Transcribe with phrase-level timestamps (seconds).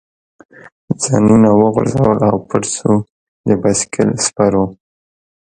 [1.03, 2.93] ځانونه وغورځول او پټ شو،
[3.47, 4.65] د بایسکل سپرو.